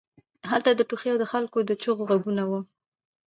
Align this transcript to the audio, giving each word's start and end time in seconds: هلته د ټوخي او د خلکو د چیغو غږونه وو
هلته 0.49 0.69
د 0.75 0.81
ټوخي 0.89 1.09
او 1.13 1.19
د 1.21 1.25
خلکو 1.31 1.57
د 1.69 1.71
چیغو 1.81 2.03
غږونه 2.09 2.43
وو 2.49 2.59